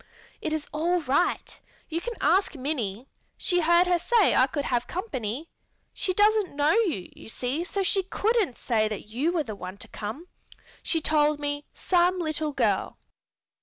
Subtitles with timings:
[0.41, 1.61] It is all right.
[1.87, 3.07] You can ask Minnie;
[3.37, 5.51] she heard her say I could have company.
[5.93, 9.77] She doesn't know you, you see, so she couldn't say that you were the one
[9.77, 10.25] to come.
[10.81, 12.97] She told me 'some little girl.'"